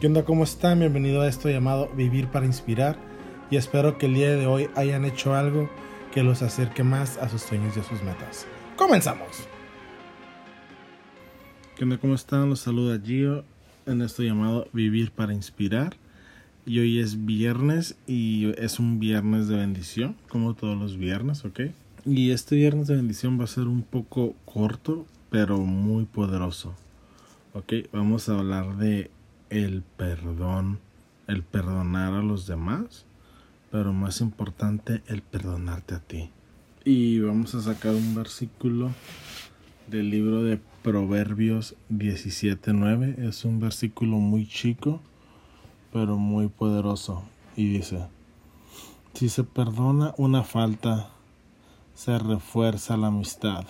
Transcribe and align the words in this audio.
¿Qué 0.00 0.08
onda? 0.08 0.24
¿Cómo 0.24 0.42
están? 0.42 0.80
Bienvenido 0.80 1.22
a 1.22 1.28
esto 1.28 1.48
llamado 1.48 1.88
Vivir 1.96 2.26
para 2.26 2.44
Inspirar 2.44 2.98
y 3.48 3.56
espero 3.56 3.96
que 3.96 4.06
el 4.06 4.14
día 4.14 4.34
de 4.34 4.46
hoy 4.46 4.68
hayan 4.74 5.04
hecho 5.04 5.34
algo 5.34 5.70
que 6.12 6.24
los 6.24 6.42
acerque 6.42 6.82
más 6.82 7.16
a 7.16 7.28
sus 7.28 7.42
sueños 7.42 7.76
y 7.76 7.80
a 7.80 7.84
sus 7.84 8.02
metas. 8.02 8.44
¡Comenzamos! 8.76 9.46
¿Qué 11.76 11.84
onda? 11.84 11.96
¿Cómo 11.98 12.16
están? 12.16 12.50
Los 12.50 12.60
saluda 12.60 13.00
Gio 13.02 13.44
en 13.86 14.02
esto 14.02 14.24
llamado 14.24 14.68
Vivir 14.72 15.12
para 15.12 15.32
Inspirar. 15.32 15.96
Y 16.66 16.80
hoy 16.80 16.98
es 16.98 17.24
viernes 17.24 17.96
y 18.06 18.52
es 18.58 18.80
un 18.80 18.98
viernes 18.98 19.46
de 19.46 19.56
bendición, 19.56 20.16
como 20.28 20.54
todos 20.54 20.76
los 20.76 20.98
viernes, 20.98 21.44
¿ok? 21.44 21.60
Y 22.04 22.32
este 22.32 22.56
viernes 22.56 22.88
de 22.88 22.96
bendición 22.96 23.38
va 23.38 23.44
a 23.44 23.46
ser 23.46 23.68
un 23.68 23.82
poco 23.82 24.34
corto, 24.44 25.06
pero 25.30 25.58
muy 25.58 26.04
poderoso. 26.04 26.74
Ok, 27.52 27.74
vamos 27.92 28.28
a 28.28 28.38
hablar 28.38 28.76
de 28.76 29.10
el 29.54 29.82
perdón, 29.82 30.80
el 31.28 31.44
perdonar 31.44 32.12
a 32.12 32.22
los 32.22 32.48
demás, 32.48 33.06
pero 33.70 33.92
más 33.92 34.20
importante, 34.20 35.02
el 35.06 35.22
perdonarte 35.22 35.94
a 35.94 36.00
ti. 36.00 36.30
Y 36.84 37.20
vamos 37.20 37.54
a 37.54 37.60
sacar 37.60 37.94
un 37.94 38.16
versículo 38.16 38.90
del 39.86 40.10
libro 40.10 40.42
de 40.42 40.58
Proverbios 40.82 41.76
17.9. 41.88 43.28
Es 43.28 43.44
un 43.44 43.60
versículo 43.60 44.16
muy 44.16 44.44
chico, 44.48 45.00
pero 45.92 46.16
muy 46.16 46.48
poderoso. 46.48 47.22
Y 47.54 47.68
dice, 47.68 48.08
si 49.12 49.28
se 49.28 49.44
perdona 49.44 50.14
una 50.18 50.42
falta, 50.42 51.10
se 51.94 52.18
refuerza 52.18 52.96
la 52.96 53.06
amistad. 53.06 53.64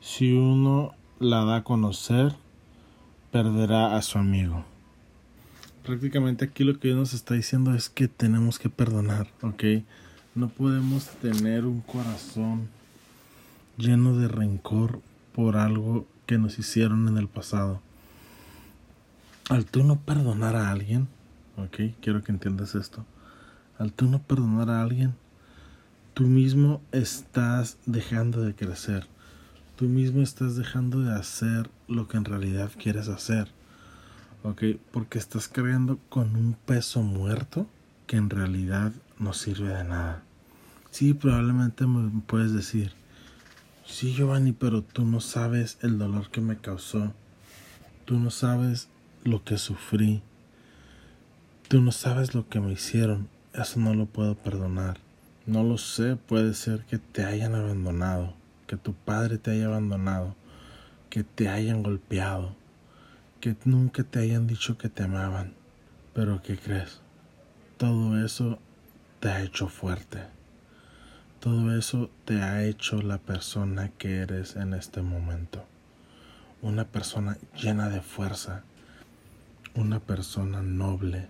Si 0.00 0.34
uno 0.34 0.92
la 1.18 1.44
da 1.44 1.56
a 1.56 1.64
conocer, 1.64 2.36
perderá 3.30 3.96
a 3.96 4.02
su 4.02 4.18
amigo. 4.18 4.64
Prácticamente 5.84 6.44
aquí 6.44 6.64
lo 6.64 6.78
que 6.78 6.92
nos 6.94 7.14
está 7.14 7.34
diciendo 7.34 7.74
es 7.74 7.88
que 7.88 8.08
tenemos 8.08 8.58
que 8.58 8.68
perdonar, 8.68 9.28
¿ok? 9.42 9.64
No 10.34 10.48
podemos 10.48 11.06
tener 11.22 11.64
un 11.64 11.80
corazón 11.80 12.68
lleno 13.76 14.16
de 14.16 14.28
rencor 14.28 15.00
por 15.34 15.56
algo 15.56 16.06
que 16.26 16.38
nos 16.38 16.58
hicieron 16.58 17.08
en 17.08 17.16
el 17.16 17.28
pasado. 17.28 17.80
Al 19.48 19.64
tú 19.64 19.82
no 19.82 19.96
perdonar 19.96 20.56
a 20.56 20.70
alguien, 20.70 21.08
¿ok? 21.56 21.94
Quiero 22.02 22.22
que 22.22 22.32
entiendas 22.32 22.74
esto. 22.74 23.06
Al 23.78 23.92
tú 23.92 24.06
no 24.06 24.20
perdonar 24.22 24.68
a 24.68 24.82
alguien, 24.82 25.14
tú 26.12 26.24
mismo 26.24 26.82
estás 26.92 27.78
dejando 27.86 28.42
de 28.42 28.54
crecer 28.54 29.06
tú 29.78 29.84
mismo 29.84 30.22
estás 30.22 30.56
dejando 30.56 31.02
de 31.02 31.14
hacer 31.14 31.70
lo 31.86 32.08
que 32.08 32.16
en 32.16 32.24
realidad 32.24 32.72
quieres 32.76 33.06
hacer. 33.06 33.46
¿Ok? 34.42 34.64
Porque 34.90 35.20
estás 35.20 35.46
cargando 35.46 36.00
con 36.08 36.34
un 36.34 36.54
peso 36.54 37.00
muerto 37.02 37.68
que 38.08 38.16
en 38.16 38.28
realidad 38.28 38.92
no 39.20 39.32
sirve 39.32 39.68
de 39.68 39.84
nada. 39.84 40.24
Sí, 40.90 41.14
probablemente 41.14 41.86
me 41.86 42.22
puedes 42.22 42.52
decir, 42.52 42.90
sí 43.86 44.14
Giovanni, 44.14 44.50
pero 44.50 44.82
tú 44.82 45.04
no 45.04 45.20
sabes 45.20 45.78
el 45.80 45.96
dolor 45.96 46.28
que 46.30 46.40
me 46.40 46.56
causó. 46.56 47.14
Tú 48.04 48.18
no 48.18 48.32
sabes 48.32 48.88
lo 49.22 49.44
que 49.44 49.58
sufrí. 49.58 50.22
Tú 51.68 51.80
no 51.80 51.92
sabes 51.92 52.34
lo 52.34 52.48
que 52.48 52.58
me 52.58 52.72
hicieron. 52.72 53.28
Eso 53.52 53.78
no 53.78 53.94
lo 53.94 54.06
puedo 54.06 54.34
perdonar. 54.34 54.98
No 55.46 55.62
lo 55.62 55.78
sé, 55.78 56.16
puede 56.16 56.54
ser 56.54 56.84
que 56.86 56.98
te 56.98 57.24
hayan 57.24 57.54
abandonado 57.54 58.34
que 58.68 58.76
tu 58.76 58.92
padre 58.92 59.38
te 59.38 59.50
haya 59.50 59.66
abandonado, 59.66 60.36
que 61.10 61.24
te 61.24 61.48
hayan 61.48 61.82
golpeado, 61.82 62.54
que 63.40 63.56
nunca 63.64 64.04
te 64.04 64.20
hayan 64.20 64.46
dicho 64.46 64.76
que 64.76 64.90
te 64.90 65.02
amaban. 65.02 65.54
Pero 66.14 66.42
¿qué 66.42 66.56
crees? 66.58 67.00
Todo 67.78 68.22
eso 68.22 68.58
te 69.20 69.30
ha 69.30 69.42
hecho 69.42 69.68
fuerte. 69.68 70.18
Todo 71.40 71.76
eso 71.76 72.10
te 72.26 72.42
ha 72.42 72.62
hecho 72.64 73.00
la 73.00 73.16
persona 73.18 73.88
que 73.96 74.18
eres 74.18 74.54
en 74.54 74.74
este 74.74 75.00
momento. 75.00 75.64
Una 76.60 76.84
persona 76.84 77.38
llena 77.56 77.88
de 77.88 78.02
fuerza. 78.02 78.64
Una 79.74 79.98
persona 79.98 80.60
noble. 80.60 81.28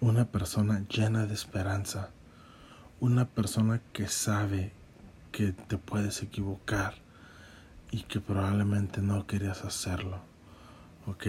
Una 0.00 0.26
persona 0.26 0.84
llena 0.88 1.26
de 1.26 1.34
esperanza. 1.34 2.10
Una 3.00 3.24
persona 3.24 3.80
que 3.92 4.08
sabe 4.08 4.72
que 5.32 5.52
te 5.52 5.78
puedes 5.78 6.22
equivocar 6.22 6.94
y 7.90 8.02
que 8.02 8.20
probablemente 8.20 9.00
no 9.00 9.26
querías 9.26 9.64
hacerlo. 9.64 10.20
¿Ok? 11.06 11.26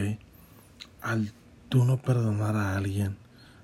Al 1.02 1.34
tú 1.69 1.86
no 1.86 1.97
perdonar 1.97 2.56
a 2.56 2.75
alguien, 2.75 3.18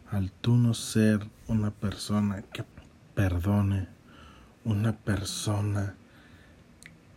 al 0.09 0.31
tú 0.31 0.55
no 0.55 0.73
ser 0.73 1.29
una 1.47 1.71
persona 1.71 2.41
que 2.41 2.63
perdone, 3.13 3.87
una 4.63 4.93
persona 4.93 5.95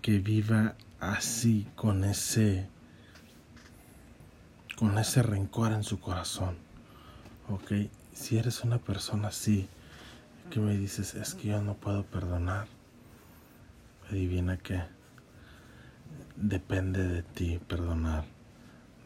que 0.03 0.19
viva 0.19 0.75
así 1.01 1.67
con 1.77 2.05
ese 2.05 2.69
con 4.77 4.99
ese 4.99 5.23
rencor 5.23 5.73
en 5.73 5.85
su 5.85 6.01
corazón. 6.01 6.57
¿Ok? 7.49 7.73
Si 8.13 8.37
eres 8.37 8.65
una 8.65 8.79
persona 8.79 9.29
así, 9.29 9.69
que 10.51 10.59
me 10.59 10.77
dices, 10.77 11.15
es 11.15 11.35
que 11.35 11.49
yo 11.49 11.63
no 11.63 11.75
puedo 11.75 12.05
perdonar 12.05 12.67
adivina 14.13 14.59
que 14.59 14.79
depende 16.37 17.09
de 17.09 17.23
ti 17.23 17.59
perdonar, 17.67 18.25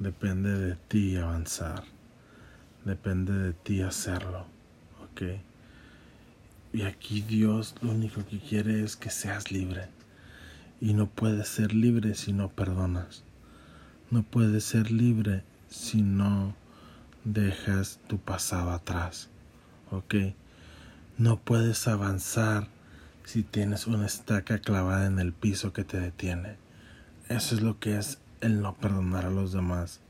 depende 0.00 0.50
de 0.59 0.75
ti 0.75 1.17
avanzar, 1.17 1.84
depende 2.84 3.33
de 3.33 3.53
ti 3.53 3.83
hacerlo, 3.83 4.47
¿ok? 5.05 5.22
Y 6.72 6.83
aquí 6.83 7.22
Dios 7.22 7.77
lo 7.81 7.93
único 7.93 8.27
que 8.27 8.41
quiere 8.41 8.83
es 8.83 8.97
que 8.97 9.11
seas 9.11 9.53
libre. 9.53 9.89
Y 10.81 10.93
no 10.93 11.06
puedes 11.06 11.49
ser 11.49 11.73
libre 11.73 12.15
si 12.15 12.33
no 12.33 12.49
perdonas. 12.49 13.23
No 14.11 14.25
puedes 14.25 14.65
ser 14.65 14.91
libre 14.91 15.43
si 15.71 16.03
no 16.03 16.55
dejas 17.25 17.99
tu 18.09 18.19
pasado 18.19 18.73
atrás. 18.73 19.31
¿Ok? 19.91 20.17
No 21.17 21.38
puedes 21.38 21.88
avanzar 21.88 22.69
si 23.26 23.42
tienes 23.42 23.88
una 23.88 24.06
estaca 24.06 24.60
clavada 24.60 25.06
en 25.06 25.19
el 25.19 25.32
piso 25.32 25.72
que 25.72 25.82
te 25.82 25.98
detiene. 25.98 26.59
Eso 27.28 27.56
es 27.56 27.60
lo 27.60 27.81
que 27.81 27.98
es 27.98 28.20
el 28.41 28.62
no 28.62 28.76
perdonar 28.76 29.26
a 29.26 29.31
los 29.31 29.53
demás. 29.53 30.00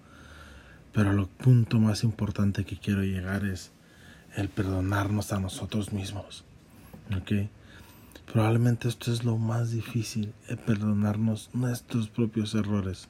Pero 0.92 1.12
el 1.12 1.26
punto 1.26 1.78
más 1.78 2.04
importante 2.04 2.66
que 2.66 2.76
quiero 2.76 3.02
llegar 3.02 3.46
es 3.46 3.72
el 4.34 4.50
perdonarnos 4.50 5.32
a 5.32 5.40
nosotros 5.40 5.94
mismos. 5.94 6.44
¿Ok? 7.16 7.48
Probablemente 8.30 8.86
esto 8.86 9.10
es 9.10 9.24
lo 9.24 9.38
más 9.38 9.70
difícil, 9.70 10.34
el 10.48 10.58
perdonarnos 10.58 11.48
nuestros 11.54 12.10
propios 12.10 12.54
errores. 12.54 13.08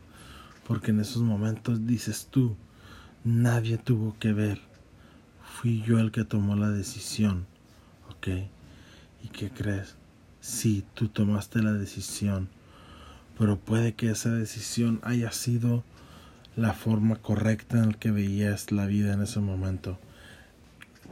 Porque 0.69 0.93
en 0.93 1.01
esos 1.01 1.23
momentos 1.23 1.85
dices 1.85 2.29
tú, 2.31 2.57
nadie 3.25 3.77
tuvo 3.77 4.17
que 4.21 4.33
ver. 4.33 4.61
Fui 5.43 5.83
yo 5.83 5.99
el 5.99 6.13
que 6.13 6.23
tomó 6.23 6.55
la 6.55 6.71
decisión. 6.71 7.45
¿Ok? 8.09 8.29
¿Y 9.27 9.29
qué 9.29 9.51
crees? 9.51 9.97
Sí, 10.41 10.85
tú 10.95 11.09
tomaste 11.09 11.61
la 11.61 11.73
decisión, 11.73 12.49
pero 13.37 13.59
puede 13.59 13.95
que 13.95 14.09
esa 14.09 14.31
decisión 14.31 15.01
haya 15.03 15.33
sido 15.33 15.83
la 16.55 16.75
forma 16.75 17.17
correcta 17.17 17.79
en 17.79 17.89
la 17.89 17.95
que 17.95 18.13
veías 18.13 18.71
la 18.71 18.87
vida 18.87 19.15
en 19.15 19.23
ese 19.23 19.41
momento. 19.41 19.99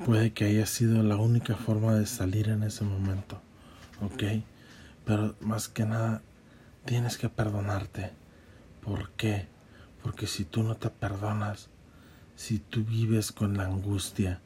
Puede 0.07 0.33
que 0.33 0.45
haya 0.45 0.65
sido 0.65 1.03
la 1.03 1.17
única 1.17 1.57
forma 1.57 1.95
de 1.95 2.07
salir 2.07 2.51
en 2.51 2.63
ese 2.63 2.85
momento. 2.85 3.41
¿Ok? 4.01 4.23
Pero 5.05 5.35
más 5.41 5.67
que 5.67 5.85
nada, 5.85 6.23
tienes 6.85 7.19
que 7.19 7.29
perdonarte. 7.29 8.13
¿Por 8.81 9.11
qué? 9.11 9.49
Porque 10.05 10.29
si 10.29 10.45
tú 10.45 10.63
no 10.63 10.77
te 10.77 10.89
perdonas, 10.89 11.69
si 12.37 12.61
tú 12.61 12.85
vives 12.85 13.33
con 13.33 13.57
la 13.57 13.65
angustia 13.65 14.41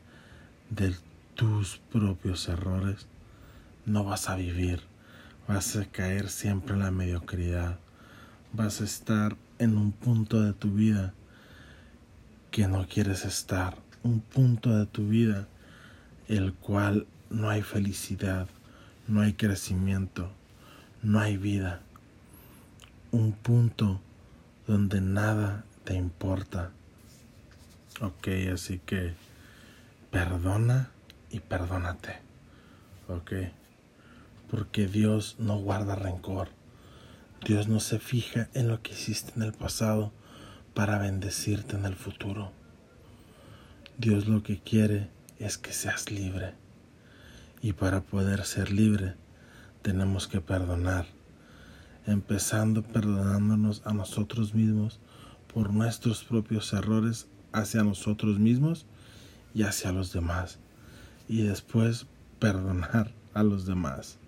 de 0.71 0.95
tus 1.35 1.83
propios 1.93 2.49
errores, 2.49 3.07
no 3.89 4.05
vas 4.05 4.29
a 4.29 4.37
vivir, 4.37 4.83
vas 5.47 5.77
a 5.77 5.87
caer 5.87 6.29
siempre 6.29 6.75
en 6.75 6.81
la 6.81 6.91
mediocridad, 6.91 7.79
vas 8.53 8.81
a 8.81 8.85
estar 8.85 9.37
en 9.59 9.79
un 9.79 9.93
punto 9.93 10.43
de 10.43 10.53
tu 10.53 10.73
vida 10.73 11.15
que 12.51 12.69
no 12.69 12.87
quieres 12.87 13.25
estar, 13.25 13.77
un 14.03 14.21
punto 14.21 14.77
de 14.77 14.87
tu 14.87 15.09
vida 15.09 15.49
el 16.29 16.53
cual 16.53 17.07
no 17.31 17.49
hay 17.49 17.63
felicidad, 17.63 18.47
no 19.07 19.23
hay 19.23 19.33
crecimiento, 19.33 20.31
no 21.03 21.19
hay 21.21 21.39
vida, 21.39 21.81
un 23.11 23.33
punto 23.33 24.01
donde 24.67 25.01
nada 25.01 25.65
te 25.85 25.95
importa. 25.95 26.71
Ok, 28.03 28.29
así 28.53 28.81
que 28.85 29.15
perdona 30.11 30.91
y 31.31 31.41
perdónate. 31.41 32.19
Ok 33.09 33.33
porque 34.51 34.87
Dios 34.87 35.37
no 35.39 35.59
guarda 35.59 35.95
rencor. 35.95 36.49
Dios 37.47 37.69
no 37.69 37.81
se 37.81 37.99
fija 37.99 38.49
en 38.55 38.69
lo 38.69 38.83
que 38.83 38.93
hiciste 38.93 39.33
en 39.37 39.43
el 39.43 39.53
pasado 39.53 40.13
para 40.75 40.99
bendecirte 40.99 41.77
en 41.77 41.85
el 41.85 41.95
futuro. 41.95 42.53
Dios 43.97 44.27
lo 44.27 44.43
que 44.43 44.61
quiere 44.61 45.11
es 45.39 45.59
que 45.59 45.73
seas 45.73 46.11
libre. 46.11 46.55
Y 47.63 47.73
para 47.73 48.01
poder 48.01 48.45
ser 48.45 48.71
libre, 48.73 49.15
tenemos 49.83 50.29
que 50.29 50.41
perdonar. 50.41 51.07
Empezando 52.07 52.83
perdonándonos 52.83 53.83
a 53.85 53.93
nosotros 53.93 54.55
mismos 54.55 55.01
por 55.53 55.73
nuestros 55.73 56.25
propios 56.25 56.73
errores 56.73 57.27
hacia 57.53 57.83
nosotros 57.83 58.39
mismos 58.39 58.87
y 59.55 59.63
hacia 59.63 59.93
los 59.93 60.13
demás. 60.13 60.59
Y 61.29 61.43
después 61.43 62.07
perdonar 62.39 63.13
a 63.35 63.43
los 63.43 63.67
demás. 63.67 64.19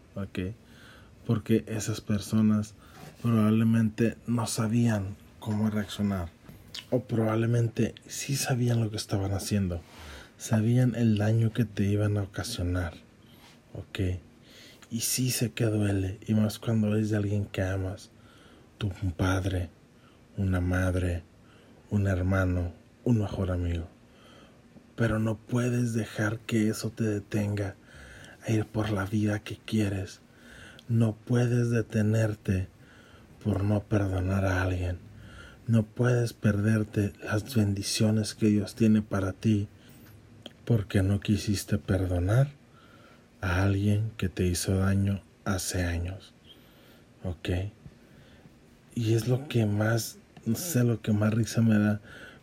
Porque 1.26 1.64
esas 1.66 2.00
personas 2.00 2.74
probablemente 3.22 4.16
no 4.26 4.46
sabían 4.46 5.16
cómo 5.38 5.70
reaccionar. 5.70 6.28
O 6.90 7.04
probablemente 7.04 7.94
sí 8.06 8.36
sabían 8.36 8.80
lo 8.80 8.90
que 8.90 8.96
estaban 8.96 9.32
haciendo. 9.32 9.80
Sabían 10.38 10.94
el 10.94 11.18
daño 11.18 11.52
que 11.52 11.64
te 11.64 11.84
iban 11.84 12.16
a 12.16 12.22
ocasionar. 12.22 12.94
¿Ok? 13.74 14.00
Y 14.90 15.00
sí 15.00 15.30
sé 15.30 15.52
que 15.52 15.66
duele. 15.66 16.18
Y 16.26 16.34
más 16.34 16.58
cuando 16.58 16.96
es 16.96 17.10
de 17.10 17.16
alguien 17.16 17.44
que 17.44 17.62
amas. 17.62 18.10
Tu 18.78 18.90
padre, 19.16 19.68
una 20.36 20.60
madre, 20.60 21.22
un 21.90 22.06
hermano, 22.06 22.72
un 23.04 23.18
mejor 23.18 23.50
amigo. 23.50 23.86
Pero 24.96 25.18
no 25.18 25.36
puedes 25.36 25.92
dejar 25.92 26.38
que 26.40 26.68
eso 26.68 26.90
te 26.90 27.04
detenga 27.04 27.76
a 28.46 28.52
ir 28.52 28.66
por 28.66 28.90
la 28.90 29.04
vida 29.04 29.40
que 29.40 29.56
quieres. 29.56 30.20
No 30.88 31.14
puedes 31.14 31.70
detenerte 31.70 32.68
por 33.42 33.64
no 33.64 33.80
perdonar 33.80 34.44
a 34.44 34.62
alguien. 34.62 34.98
No 35.66 35.84
puedes 35.84 36.32
perderte 36.32 37.12
las 37.22 37.54
bendiciones 37.54 38.34
que 38.34 38.48
Dios 38.48 38.74
tiene 38.74 39.02
para 39.02 39.32
ti 39.32 39.68
porque 40.64 41.02
no 41.02 41.20
quisiste 41.20 41.78
perdonar 41.78 42.48
a 43.40 43.62
alguien 43.62 44.12
que 44.16 44.28
te 44.28 44.46
hizo 44.46 44.76
daño 44.76 45.22
hace 45.44 45.84
años. 45.84 46.32
¿Ok? 47.24 47.48
Y 48.94 49.14
es 49.14 49.28
lo 49.28 49.48
que 49.48 49.66
más, 49.66 50.18
no 50.44 50.56
sé, 50.56 50.84
lo 50.84 51.00
que 51.00 51.12
más 51.12 51.32
risa 51.32 51.62
me 51.62 51.78
da. 51.78 52.00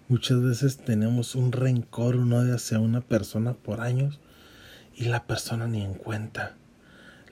Muchas 0.07 0.41
veces 0.41 0.77
tenemos 0.77 1.35
un 1.35 1.51
rencor, 1.51 2.15
un 2.15 2.31
odio 2.33 2.55
hacia 2.55 2.79
una 2.79 3.01
persona 3.01 3.53
por 3.53 3.81
años 3.81 4.19
y 4.97 5.05
la 5.05 5.25
persona 5.25 5.67
ni 5.67 5.83
en 5.83 5.93
cuenta. 5.93 6.55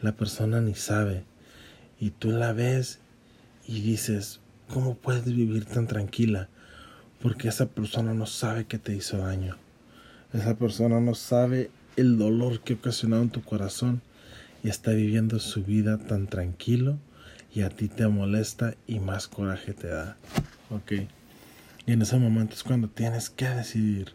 La 0.01 0.11
persona 0.11 0.61
ni 0.61 0.75
sabe. 0.75 1.23
Y 1.99 2.11
tú 2.11 2.29
la 2.29 2.53
ves 2.53 2.99
y 3.67 3.81
dices, 3.81 4.39
¿cómo 4.69 4.95
puedes 4.95 5.25
vivir 5.25 5.65
tan 5.65 5.87
tranquila? 5.87 6.47
Porque 7.21 7.47
esa 7.47 7.65
persona 7.65 8.13
no 8.13 8.27
sabe 8.27 8.65
que 8.65 8.77
te 8.77 8.95
hizo 8.95 9.17
daño. 9.17 9.57
Esa 10.31 10.55
persona 10.55 10.99
no 10.99 11.15
sabe 11.15 11.71
el 11.95 12.19
dolor 12.19 12.59
que 12.61 12.73
ha 12.73 12.75
ocasionado 12.75 13.23
en 13.23 13.29
tu 13.29 13.41
corazón 13.41 14.01
y 14.63 14.69
está 14.69 14.91
viviendo 14.91 15.39
su 15.39 15.63
vida 15.63 15.97
tan 15.97 16.27
tranquilo 16.27 16.99
y 17.53 17.61
a 17.61 17.69
ti 17.69 17.87
te 17.87 18.07
molesta 18.07 18.75
y 18.85 18.99
más 18.99 19.27
coraje 19.27 19.73
te 19.73 19.87
da. 19.87 20.17
Ok. 20.69 20.91
Y 21.87 21.91
en 21.93 22.01
ese 22.01 22.17
momento 22.17 22.53
es 22.53 22.63
cuando 22.63 22.89
tienes 22.89 23.29
que 23.29 23.49
decidir. 23.49 24.11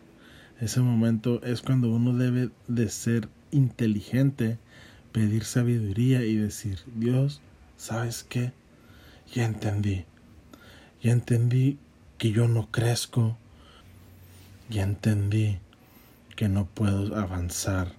Ese 0.61 0.81
momento 0.81 1.43
es 1.43 1.63
cuando 1.63 1.89
uno 1.91 2.17
debe 2.17 2.51
de 2.69 2.89
ser 2.91 3.29
inteligente, 3.51 4.59
pedir 5.13 5.45
sabiduría 5.45 6.25
y 6.25 6.37
decir, 6.37 6.81
Dios, 6.95 7.41
¿sabes 7.77 8.25
qué? 8.25 8.53
Ya 9.33 9.45
entendí. 9.45 10.05
Ya 11.03 11.13
entendí 11.13 11.79
que 12.19 12.33
yo 12.33 12.49
no 12.49 12.71
crezco. 12.71 13.37
Ya 14.69 14.83
entendí 14.83 15.59
que 16.37 16.49
no 16.49 16.67
puedo 16.67 17.17
avanzar 17.17 17.93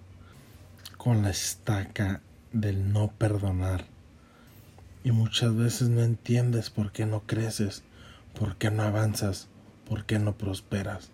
con 0.97 1.23
la 1.23 1.31
estaca 1.31 2.21
del 2.53 2.93
no 2.93 3.11
perdonar. 3.11 3.85
Y 5.03 5.11
muchas 5.11 5.55
veces 5.55 5.89
no 5.89 6.01
entiendes 6.01 6.69
por 6.69 6.91
qué 6.91 7.05
no 7.05 7.21
creces, 7.21 7.83
por 8.37 8.57
qué 8.57 8.71
no 8.71 8.83
avanzas, 8.83 9.47
por 9.87 10.05
qué 10.05 10.19
no 10.19 10.37
prosperas. 10.37 11.09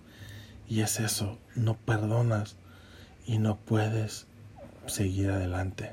Y 0.67 0.81
es 0.81 0.99
eso, 0.99 1.39
no 1.55 1.77
perdonas 1.77 2.57
y 3.27 3.37
no 3.37 3.57
puedes 3.57 4.25
seguir 4.87 5.29
adelante. 5.29 5.91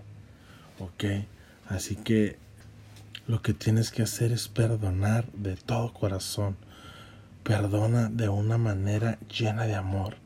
¿Ok? 0.79 1.27
Así 1.69 1.97
que 1.97 2.39
lo 3.27 3.43
que 3.43 3.53
tienes 3.53 3.91
que 3.91 4.03
hacer 4.03 4.33
es 4.33 4.49
perdonar 4.49 5.27
de 5.33 5.57
todo 5.57 5.93
corazón. 5.93 6.57
Perdona 7.43 8.09
de 8.09 8.29
una 8.29 8.57
manera 8.57 9.19
llena 9.29 9.67
de 9.67 9.75
amor. 9.75 10.17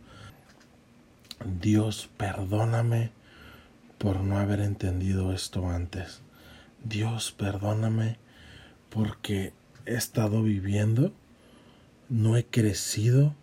Dios, 1.60 2.10
perdóname 2.16 3.10
por 3.96 4.20
no 4.20 4.38
haber 4.38 4.60
entendido 4.60 5.32
esto 5.32 5.68
antes. 5.68 6.20
Dios, 6.84 7.32
perdóname 7.32 8.18
porque 8.90 9.52
he 9.86 9.94
estado 9.94 10.42
viviendo, 10.42 11.12
no 12.08 12.36
he 12.36 12.44
crecido, 12.44 13.34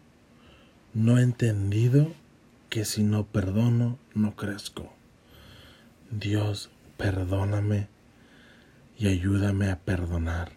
no 0.94 1.18
he 1.18 1.24
entendido 1.24 2.14
que 2.70 2.86
si 2.86 3.04
no 3.04 3.26
perdono, 3.26 3.98
no 4.14 4.36
crezco. 4.36 4.94
Dios, 6.12 6.70
perdóname 6.98 7.88
y 8.98 9.08
ayúdame 9.08 9.70
a 9.70 9.80
perdonar. 9.80 10.52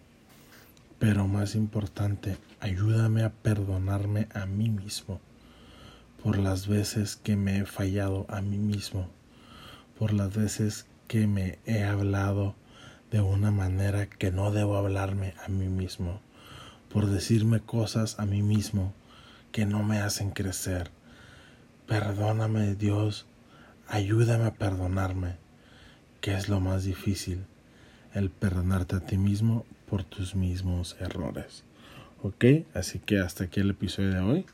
Pero 0.99 1.27
más 1.27 1.55
importante, 1.55 2.37
ayúdame 2.59 3.23
a 3.23 3.31
perdonarme 3.31 4.27
a 4.33 4.45
mí 4.45 4.69
mismo 4.69 5.21
por 6.23 6.37
las 6.37 6.67
veces 6.67 7.15
que 7.15 7.35
me 7.35 7.59
he 7.59 7.65
fallado 7.65 8.25
a 8.29 8.41
mí 8.41 8.57
mismo, 8.57 9.09
por 9.97 10.13
las 10.13 10.35
veces 10.35 10.85
que 11.07 11.27
me 11.27 11.59
he 11.65 11.83
hablado 11.83 12.55
de 13.11 13.21
una 13.21 13.51
manera 13.51 14.07
que 14.07 14.31
no 14.31 14.51
debo 14.51 14.77
hablarme 14.77 15.33
a 15.45 15.47
mí 15.47 15.67
mismo, 15.67 16.21
por 16.91 17.07
decirme 17.07 17.61
cosas 17.61 18.19
a 18.19 18.25
mí 18.25 18.41
mismo 18.41 18.93
que 19.51 19.65
no 19.65 19.83
me 19.83 19.99
hacen 19.99 20.31
crecer. 20.31 20.91
Perdóname 21.89 22.75
Dios, 22.75 23.25
ayúdame 23.87 24.45
a 24.45 24.53
perdonarme, 24.53 25.37
que 26.21 26.35
es 26.35 26.47
lo 26.47 26.59
más 26.59 26.83
difícil, 26.83 27.45
el 28.13 28.29
perdonarte 28.29 28.97
a 28.97 28.99
ti 28.99 29.17
mismo 29.17 29.65
por 29.89 30.03
tus 30.03 30.35
mismos 30.35 30.95
errores. 30.99 31.63
Ok, 32.21 32.45
así 32.75 32.99
que 32.99 33.17
hasta 33.17 33.45
aquí 33.45 33.61
el 33.61 33.71
episodio 33.71 34.11
de 34.11 34.19
hoy. 34.19 34.45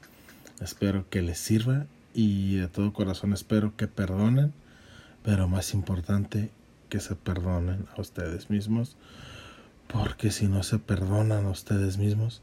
Espero 0.61 1.09
que 1.09 1.21
les 1.21 1.37
sirva 1.37 1.87
y 2.13 2.55
de 2.55 2.69
todo 2.69 2.93
corazón 2.93 3.33
espero 3.33 3.75
que 3.75 3.87
perdonen, 3.89 4.53
pero 5.21 5.49
más 5.49 5.73
importante 5.73 6.51
que 6.87 7.01
se 7.01 7.15
perdonen 7.15 7.85
a 7.97 7.99
ustedes 7.99 8.49
mismos, 8.49 8.95
porque 9.87 10.31
si 10.31 10.47
no 10.47 10.63
se 10.63 10.79
perdonan 10.79 11.47
a 11.47 11.49
ustedes 11.49 11.97
mismos, 11.97 12.41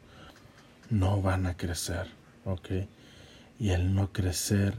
no 0.90 1.22
van 1.22 1.46
a 1.46 1.56
crecer, 1.56 2.08
¿ok? 2.44 2.68
Y 3.62 3.71
el 3.71 3.95
no 3.95 4.12
crecer 4.12 4.75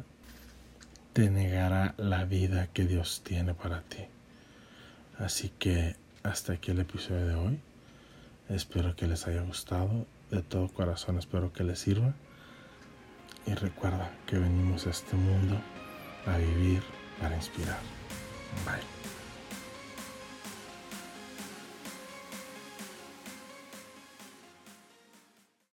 te 1.13 1.29
negará 1.29 1.95
la 1.95 2.25
vida 2.25 2.67
que 2.67 2.83
Dios 2.83 3.21
tiene 3.23 3.53
para 3.53 3.79
ti. 3.79 4.03
Así 5.17 5.53
que 5.57 5.95
hasta 6.21 6.51
aquí 6.51 6.71
el 6.71 6.81
episodio 6.81 7.25
de 7.25 7.35
hoy. 7.35 7.59
Espero 8.49 8.93
que 8.97 9.07
les 9.07 9.25
haya 9.25 9.41
gustado. 9.43 10.05
De 10.31 10.41
todo 10.41 10.67
corazón 10.67 11.17
espero 11.17 11.53
que 11.53 11.63
les 11.63 11.79
sirva. 11.79 12.13
Y 13.47 13.53
recuerda 13.53 14.11
que 14.27 14.37
venimos 14.37 14.85
a 14.85 14.89
este 14.89 15.15
mundo 15.15 15.61
a 16.25 16.37
vivir 16.37 16.83
para 17.21 17.37
inspirar. 17.37 17.79
Bye. 18.65 19.12